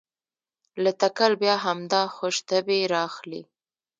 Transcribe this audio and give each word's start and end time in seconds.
له 0.83 0.91
تکل 1.01 1.31
بیا 1.41 1.55
همدا 1.65 2.01
خوش 2.15 2.35
طبعي 2.49 2.81
رااخلي. 2.93 3.41